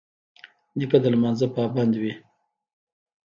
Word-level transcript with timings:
نیکه 0.77 0.97
د 1.03 1.05
لمانځه 1.13 1.47
پابند 1.55 1.93
وي. 2.01 2.13